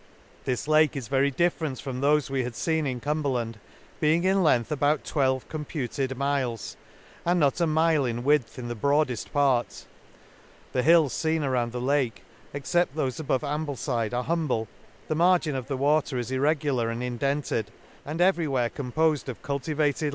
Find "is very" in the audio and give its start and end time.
0.95-1.29